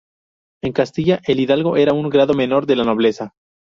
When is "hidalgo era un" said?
1.39-2.09